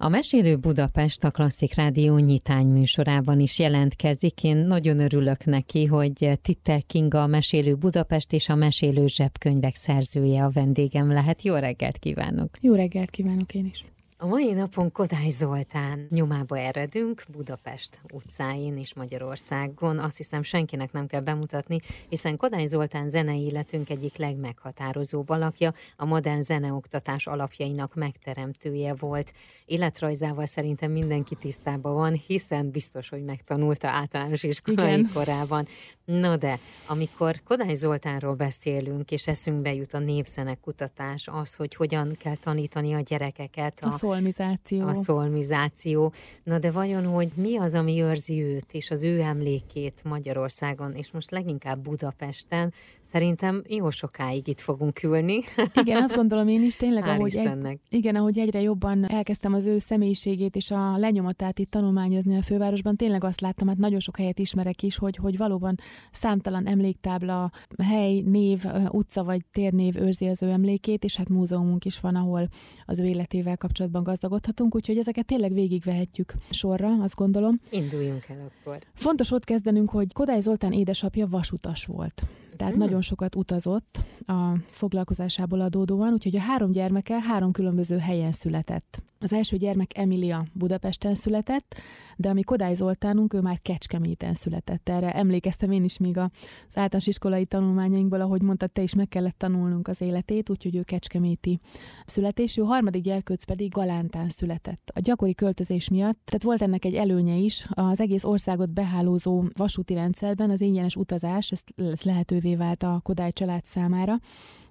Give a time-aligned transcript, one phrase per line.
[0.00, 4.44] A Mesélő Budapest a Klasszik Rádió nyitány műsorában is jelentkezik.
[4.44, 10.44] Én nagyon örülök neki, hogy Titter Kinga a Mesélő Budapest és a Mesélő Zsebkönyvek szerzője
[10.44, 11.42] a vendégem lehet.
[11.42, 12.50] Jó reggelt kívánok!
[12.60, 13.84] Jó reggelt kívánok én is!
[14.20, 19.98] A mai napon Kodály Zoltán nyomába eredünk Budapest utcáin és Magyarországon.
[19.98, 26.04] Azt hiszem senkinek nem kell bemutatni, hiszen Kodály Zoltán zenei életünk egyik legmeghatározóbb alakja, a
[26.04, 29.32] modern zeneoktatás alapjainak megteremtője volt.
[29.64, 35.10] Életrajzával szerintem mindenki tisztában van, hiszen biztos, hogy megtanulta általános iskolai Igen.
[35.14, 35.66] korában.
[36.04, 42.16] Na de, amikor Kodály Zoltánról beszélünk, és eszünkbe jut a népzene kutatás, az, hogy hogyan
[42.18, 43.78] kell tanítani a gyerekeket.
[43.80, 44.86] A, a szolmizáció.
[44.86, 46.12] A szolmizáció.
[46.44, 51.10] Na de vajon, hogy mi az, ami őrzi őt és az ő emlékét Magyarországon, és
[51.10, 55.38] most leginkább Budapesten, szerintem jó sokáig itt fogunk ülni.
[55.82, 59.66] Igen, azt gondolom én is tényleg, Hál ahogy, egy, igen, ahogy egyre jobban elkezdtem az
[59.66, 64.16] ő személyiségét és a lenyomatát itt tanulmányozni a fővárosban, tényleg azt láttam, hát nagyon sok
[64.16, 65.74] helyet ismerek is, hogy, hogy valóban
[66.12, 67.50] számtalan emléktábla,
[67.82, 72.48] hely, név, utca vagy térnév őrzi az ő emlékét, és hát múzeumunk is van, ahol
[72.84, 77.60] az ő életével kapcsolatban gazdagodhatunk, úgyhogy ezeket tényleg végigvehetjük sorra, azt gondolom.
[77.70, 78.78] Induljunk el akkor.
[78.94, 82.22] Fontos ott kezdenünk, hogy Kodály Zoltán édesapja vasutas volt
[82.58, 82.78] tehát mm.
[82.78, 89.02] nagyon sokat utazott a foglalkozásából adódóan, úgyhogy a három gyermeke három különböző helyen született.
[89.20, 91.80] Az első gyermek Emilia Budapesten született,
[92.16, 94.88] de ami Kodály Zoltánunk, ő már Kecskeméten született.
[94.88, 96.30] Erre emlékeztem én is még az
[96.66, 101.60] általános iskolai tanulmányainkból, ahogy mondtad, te is meg kellett tanulnunk az életét, úgyhogy ő Kecskeméti
[102.04, 102.62] születésű.
[102.62, 104.90] Harmadik gyerkőc pedig Galántán született.
[104.94, 109.94] A gyakori költözés miatt, tehát volt ennek egy előnye is, az egész országot behálózó vasúti
[109.94, 111.72] rendszerben az ingyenes utazás, ezt
[112.04, 114.18] lehetővé vált a Kodály család számára,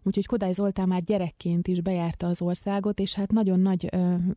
[0.08, 3.90] úgyhogy Kodály Zoltán már gyerekként is bejárta az országot, és hát nagyon nagy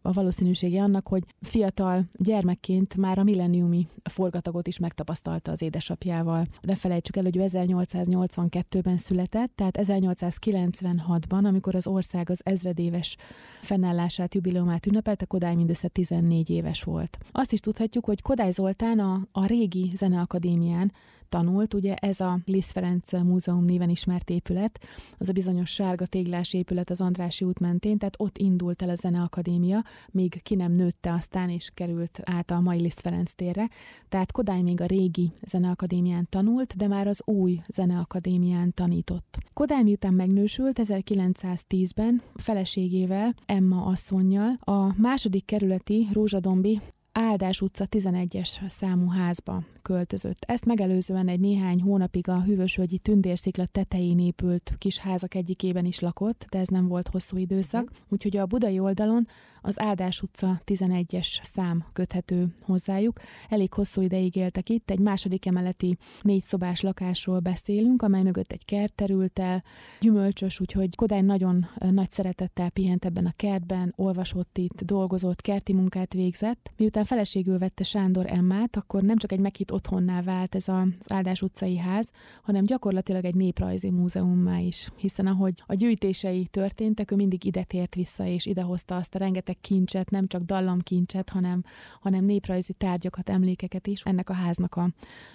[0.03, 6.45] a valószínűsége annak, hogy fiatal gyermekként már a milleniumi forgatagot is megtapasztalta az édesapjával.
[6.63, 13.17] De felejtsük el, hogy 1882-ben született, tehát 1896-ban, amikor az ország az ezredéves
[13.61, 17.19] fennállását, jubileumát ünnepelte, Kodály mindössze 14 éves volt.
[17.33, 20.93] Azt is tudhatjuk, hogy Kodály Zoltán a, a régi zeneakadémián
[21.31, 21.75] tanult.
[21.75, 24.81] Ugye ez a Liszt Ferenc Múzeum néven ismert épület,
[25.19, 28.95] az a bizonyos sárga téglás épület az Andrási út mentén, tehát ott indult el a
[28.95, 33.69] Zeneakadémia, még ki nem nőtte aztán, és került át a mai Liszt Ferenc térre.
[34.09, 39.39] Tehát Kodály még a régi Zeneakadémián tanult, de már az új Zeneakadémián tanított.
[39.53, 46.81] Kodály miután megnősült 1910-ben feleségével, Emma asszonynal, a második kerületi Rózsadombi
[47.13, 50.45] Áldás utca 11-es számú házba költözött.
[50.47, 56.47] Ezt megelőzően egy néhány hónapig a hűvösvölgyi tündérszikla tetején épült kis házak egyikében is lakott,
[56.51, 57.99] de ez nem volt hosszú időszak, mhm.
[58.09, 59.27] úgyhogy a budai oldalon
[59.63, 63.21] az Áldás utca 11-es szám köthető hozzájuk.
[63.49, 68.65] Elég hosszú ideig éltek itt, egy második emeleti négy szobás lakásról beszélünk, amely mögött egy
[68.65, 69.65] kert terült el,
[70.01, 76.13] gyümölcsös, úgyhogy Kodály nagyon nagy szeretettel pihent ebben a kertben, olvasott itt, dolgozott, kerti munkát
[76.13, 76.71] végzett.
[76.77, 81.43] Miután feleségül vette Sándor Emmát, akkor nem csak egy meghitt otthonná vált ez az Áldás
[81.43, 82.11] utcai ház,
[82.43, 87.95] hanem gyakorlatilag egy néprajzi múzeummá is, hiszen ahogy a gyűjtései történtek, ő mindig ide tért
[87.95, 91.65] vissza, és idehozta azt a rengeteg kincset, nem csak dallamkincset, hanem,
[92.01, 94.03] hanem néprajzi tárgyakat, emlékeket is.
[94.03, 94.91] Ennek a háznak a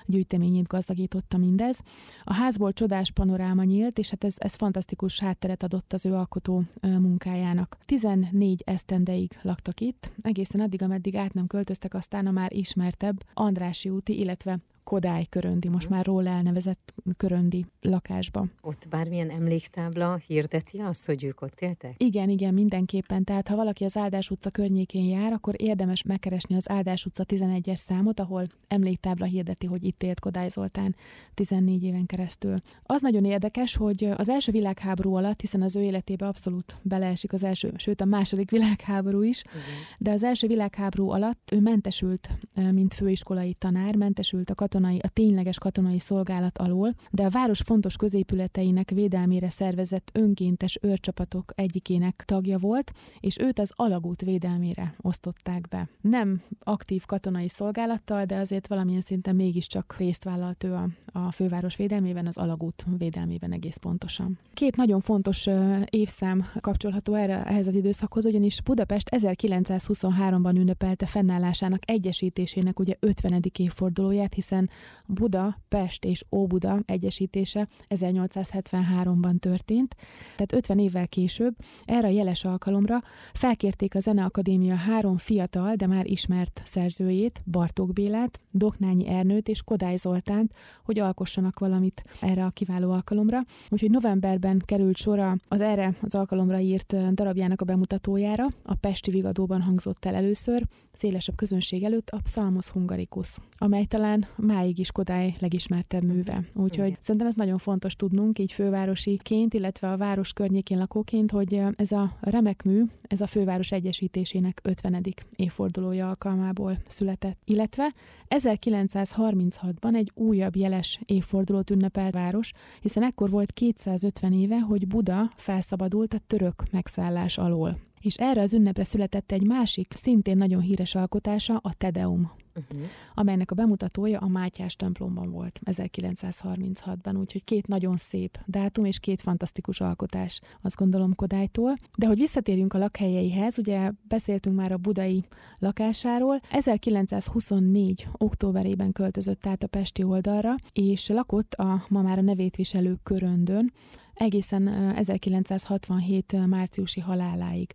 [0.06, 1.80] gyűjteményét gazdagította mindez.
[2.24, 6.64] A házból csodás panoráma nyílt, és hát ez, ez fantasztikus hátteret adott az ő alkotó
[6.82, 7.78] munkájának.
[7.86, 13.90] 14 esztendeig laktak itt, egészen addig, ameddig át nem költöztek, aztán a már ismertebb Andrási
[13.90, 18.46] úti, illetve Kodály köröndi, most már róla elnevezett köröndi lakásba.
[18.62, 21.94] Ott bármilyen emléktábla hirdeti azt, hogy ők ott éltek?
[21.98, 23.24] Igen, igen, mindenképpen.
[23.24, 27.76] Tehát ha valaki az Áldás utca környékén jár, akkor érdemes megkeresni az Áldás utca 11-es
[27.76, 30.96] számot, ahol emléktábla hirdeti, hogy itt élt Kodály Zoltán
[31.34, 32.56] 14 éven keresztül.
[32.84, 37.44] Az nagyon érdekes, hogy az első világháború alatt, hiszen az ő életébe abszolút beleesik az
[37.44, 39.62] első, sőt a második világháború is, igen.
[39.98, 42.30] de az első világháború alatt ő mentesült,
[42.72, 47.96] mint főiskolai tanár, mentesült a katonai, a tényleges katonai szolgálat alól, de a város fontos
[47.96, 55.90] középületeinek védelmére szervezett önkéntes őrcsapatok egyikének tagja volt, és őt az alagút védelmére osztották be.
[56.02, 61.76] Nem aktív katonai szolgálattal, de azért valamilyen szinten mégiscsak részt vállalt ő a, a főváros
[61.76, 64.40] védelmében, az alagút védelmében egész pontosan.
[64.54, 65.48] Két nagyon fontos
[65.90, 73.42] évszám kapcsolható erre, ehhez az időszakhoz, ugyanis Budapest 1923-ban ünnepelte fennállásának egyesítésének ugye 50.
[73.58, 79.96] évfordulóját, hiszen hiszen Buda, Pest és Óbuda egyesítése 1873-ban történt,
[80.36, 83.04] tehát 50 évvel később erre a jeles alkalomra
[83.34, 89.96] felkérték a Zeneakadémia három fiatal, de már ismert szerzőjét, Bartók Bélát, Doknányi Ernőt és Kodály
[89.96, 90.54] Zoltánt,
[90.84, 93.42] hogy alkossanak valamit erre a kiváló alkalomra.
[93.70, 99.62] Úgyhogy novemberben került sora az erre az alkalomra írt darabjának a bemutatójára, a Pesti Vigadóban
[99.62, 100.64] hangzott el először,
[100.96, 106.44] szélesebb közönség előtt a Psalmos Hungaricus, amely talán máig is Kodály legismertebb műve.
[106.54, 106.98] Úgyhogy Igen.
[107.00, 112.18] szerintem ez nagyon fontos tudnunk, így fővárosiként, illetve a város környékén lakóként, hogy ez a
[112.20, 115.04] remek mű, ez a főváros egyesítésének 50.
[115.36, 117.94] évfordulója alkalmából született, illetve
[118.30, 122.52] 1936-ban egy újabb jeles évfordulót ünnepelt város,
[122.82, 128.54] hiszen ekkor volt 250 éve, hogy Buda felszabadult a török megszállás alól és erre az
[128.54, 132.88] ünnepre született egy másik, szintén nagyon híres alkotása, a Tedeum, uh-huh.
[133.14, 139.22] amelynek a bemutatója a Mátyás templomban volt 1936-ban, úgyhogy két nagyon szép dátum és két
[139.22, 141.76] fantasztikus alkotás, azt gondolom Kodálytól.
[141.98, 145.26] De hogy visszatérjünk a lakhelyeihez, ugye beszéltünk már a budai
[145.60, 148.08] lakásáról, 1924.
[148.12, 153.72] októberében költözött át a Pesti oldalra, és lakott a ma már a nevét viselő köröndön,
[154.16, 157.72] egészen 1967 márciusi haláláig.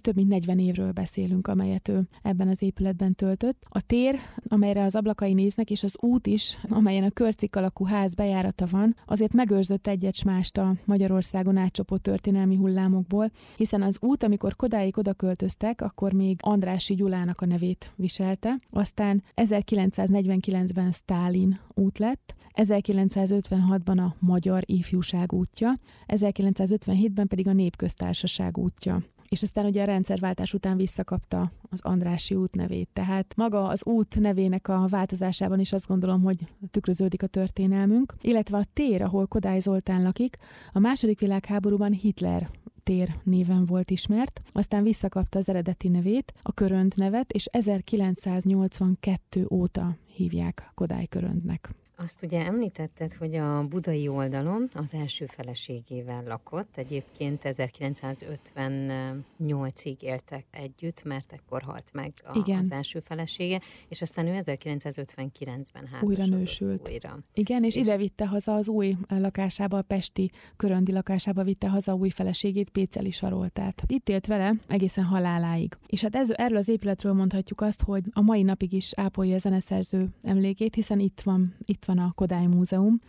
[0.00, 3.66] Több mint 40 évről beszélünk, amelyet ő ebben az épületben töltött.
[3.68, 8.14] A tér, amelyre az ablakai néznek, és az út is, amelyen a körcik alakú ház
[8.14, 14.56] bejárata van, azért megőrzött egyet mást a Magyarországon átcsopott történelmi hullámokból, hiszen az út, amikor
[14.56, 22.34] Kodáig oda költöztek, akkor még Andrási Gyulának a nevét viselte, aztán 1949-ben Stálin út lett,
[22.62, 25.72] 1956-ban a Magyar Ifjúság útja,
[26.06, 32.54] 1957-ben pedig a Népköztársaság útja és aztán ugye a rendszerváltás után visszakapta az Andrási út
[32.54, 32.88] nevét.
[32.92, 36.38] Tehát maga az út nevének a változásában is azt gondolom, hogy
[36.70, 40.36] tükröződik a történelmünk, illetve a tér, ahol Kodály Zoltán lakik,
[40.72, 42.48] a második világháborúban Hitler
[42.82, 49.96] tér néven volt ismert, aztán visszakapta az eredeti nevét, a Körönd nevet, és 1982 óta
[50.14, 51.74] hívják Kodály Köröndnek.
[52.02, 56.76] Azt ugye említetted, hogy a budai oldalon az első feleségével lakott.
[56.76, 62.58] Egyébként 1958-ig éltek együtt, mert ekkor halt meg a, Igen.
[62.58, 66.88] az első felesége, és aztán ő 1959-ben házasodott újra nősült.
[66.88, 67.18] Újra.
[67.34, 71.94] Igen, és, és ide vitte haza az új lakásába, a Pesti köröndi lakásába vitte haza
[71.94, 73.82] új feleségét, Péceli Saroltát.
[73.86, 75.76] Itt élt vele egészen haláláig.
[75.86, 79.38] És hát ez, erről az épületről mondhatjuk azt, hogy a mai napig is ápolja a
[79.38, 83.00] zeneszerző emlékét, hiszen itt van, itt van van a Kodály Múzeum,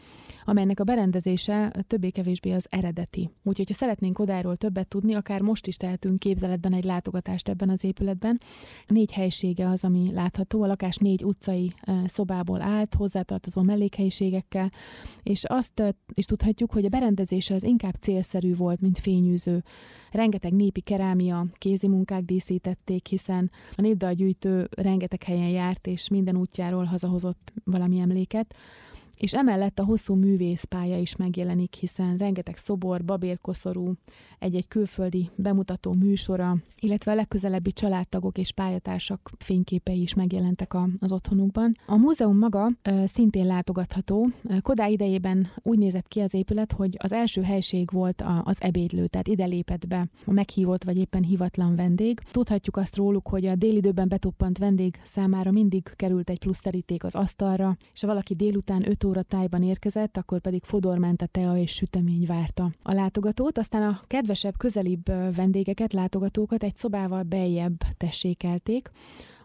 [0.46, 3.30] amelynek a berendezése többé-kevésbé az eredeti.
[3.44, 7.84] Úgyhogy, ha szeretnénk Kodályról többet tudni, akár most is tehetünk képzeletben egy látogatást ebben az
[7.84, 8.40] épületben.
[8.88, 10.64] Négy helysége az, ami látható.
[10.64, 11.74] A lakás négy utcai
[12.06, 14.72] szobából állt, hozzátartozó mellékhelyiségekkel,
[15.24, 19.64] és azt is tudhatjuk, hogy a berendezése az inkább célszerű volt, mint fényűző.
[20.12, 27.54] Rengeteg népi kerámia, kézimunkák díszítették, hiszen a népdalgyűjtő rengeteg helyen járt, és minden útjáról hazahozott
[27.64, 28.56] valami emléket
[29.18, 33.94] és emellett a hosszú művészpálya is megjelenik, hiszen rengeteg szobor, babérkoszorú,
[34.40, 41.12] egy-egy külföldi bemutató műsora, illetve a legközelebbi családtagok és pályatársak fényképei is megjelentek a, az
[41.12, 41.78] otthonukban.
[41.86, 44.30] A múzeum maga ö, szintén látogatható.
[44.62, 49.08] Kodály idejében úgy nézett ki az épület, hogy az első helység volt a, az ebédlő,
[49.08, 52.20] tehát ide lépett be a meghívott vagy éppen hivatlan vendég.
[52.32, 57.16] Tudhatjuk azt róluk, hogy a délidőben betoppant vendég számára mindig került egy plusz teríték az
[57.16, 61.72] asztalra, és ha valaki délután 5 óra tájban érkezett, akkor pedig fodorment a tea és
[61.72, 68.92] sütemény várta a látogatót, aztán a kedvesebb, közelibb vendégeket, látogatókat egy szobával beljebb tessékelték,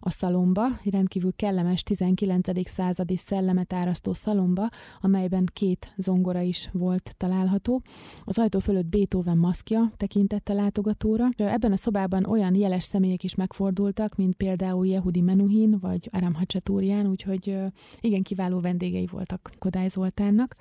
[0.07, 2.69] a szalomba, egy rendkívül kellemes 19.
[2.69, 4.69] századi szellemet árasztó szalomba,
[5.01, 7.83] amelyben két zongora is volt található.
[8.25, 11.29] Az ajtó fölött Beethoven maszkja tekintette látogatóra.
[11.37, 17.07] Ebben a szobában olyan jeles személyek is megfordultak, mint például Yehudi Menuhin vagy Aram Hachaturian,
[17.07, 17.57] úgyhogy
[18.01, 20.57] igen kiváló vendégei voltak Kodály Zoltánnak.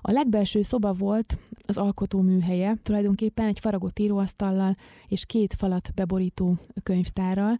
[0.00, 4.76] A legbelső szoba volt az alkotó műhelye, tulajdonképpen egy faragott íróasztallal
[5.08, 7.56] és két falat beborító könyvtárral.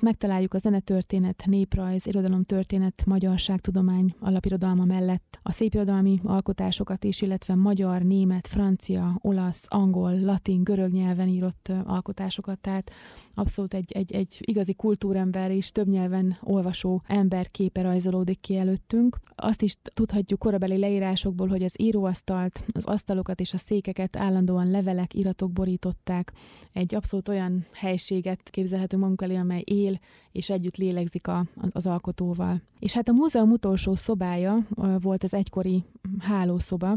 [0.00, 8.46] Megtaláljuk a zenetörténet, néprajz, irodalomtörténet, magyarságtudomány alapirodalma mellett a szépirodalmi alkotásokat is, illetve magyar, német,
[8.46, 12.90] francia, olasz, angol, latin, görög nyelven írott alkotásokat, tehát
[13.34, 19.18] abszolút egy, egy, egy igazi kultúrember és több nyelven olvasó ember képe rajzolódik ki előttünk.
[19.34, 25.14] Azt is tudhatjuk korabeli leírásokból, hogy az íróasztalt, az asztalokat és a székeket állandóan levelek,
[25.14, 26.32] iratok borították.
[26.72, 30.00] Egy abszolút olyan helységet képzelhetünk magunk elé, amely él él,
[30.32, 32.62] és együtt lélegzik a, az, az alkotóval.
[32.78, 34.66] És hát a múzeum utolsó szobája
[35.00, 35.84] volt az egykori
[36.18, 36.96] hálószoba,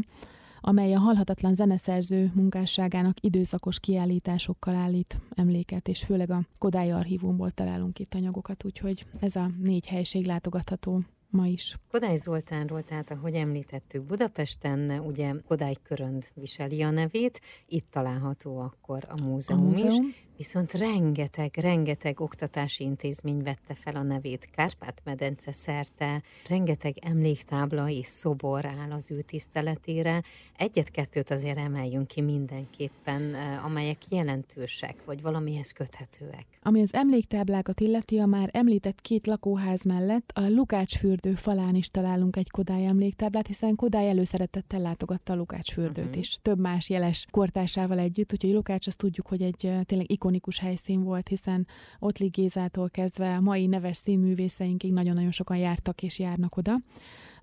[0.60, 7.98] amely a halhatatlan zeneszerző munkásságának időszakos kiállításokkal állít emléket, és főleg a Kodály archívumból találunk
[7.98, 11.78] itt anyagokat, úgyhogy ez a négy helység látogatható ma is.
[11.90, 19.04] Kodály Zoltánról, tehát ahogy említettük, Budapesten ugye Kodály Körönd viseli a nevét, itt található akkor
[19.08, 19.88] a múzeum, a múzeum.
[19.88, 28.06] is, viszont rengeteg, rengeteg oktatási intézmény vette fel a nevét Kárpát-medence szerte, rengeteg emléktábla és
[28.06, 30.22] szobor áll az ő tiszteletére.
[30.56, 36.46] Egyet-kettőt azért emeljünk ki mindenképpen, eh, amelyek jelentősek, vagy valamihez köthetőek.
[36.62, 42.36] Ami az emléktáblákat illeti, a már említett két lakóház mellett a Lukácsfürdő falán is találunk
[42.36, 46.18] egy Kodály emléktáblát, hiszen Kodály előszeretettel látogatta a Lukácsfürdőt, uh-huh.
[46.18, 50.31] és több más jeles kortársával együtt, úgyhogy Lukács azt tudjuk, hogy egy eh, tényleg ikon
[50.34, 51.66] ikonikus helyszín volt, hiszen
[51.98, 56.76] Ottli Gézától kezdve a mai neves színművészeinkig nagyon-nagyon sokan jártak és járnak oda.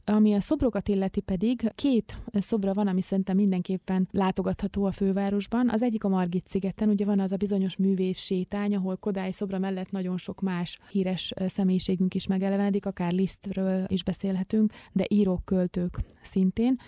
[0.06, 5.70] Ami a szobrokat illeti pedig, két szobra van, ami szerintem mindenképpen látogatható a fővárosban.
[5.70, 9.60] Az egyik a Margit szigeten, ugye van az a bizonyos művész sétány, ahol Kodály szobra
[9.60, 16.00] mellett nagyon sok más híres személyiségünk is megelevenedik, akár Lisztről is beszélhetünk, de írók, költők
[16.22, 16.80] szintén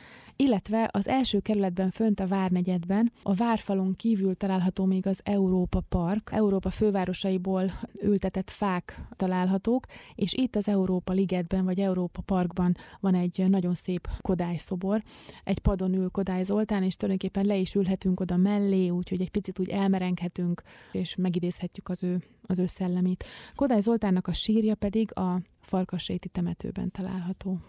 [0.41, 6.29] illetve az első kerületben fönt a Várnegyedben, a Várfalon kívül található még az Európa Park,
[6.31, 7.71] Európa fővárosaiból
[8.01, 14.07] ültetett fák találhatók, és itt az Európa Ligetben vagy Európa Parkban van egy nagyon szép
[14.21, 15.03] Kodály szobor.
[15.43, 19.59] Egy padon ül Kodály Zoltán, és tulajdonképpen le is ülhetünk oda mellé, úgyhogy egy picit
[19.59, 23.23] úgy elmerenghetünk, és megidézhetjük az ő, az ő szellemét.
[23.55, 27.59] Kodály Zoltánnak a sírja pedig a Farkasréti temetőben található.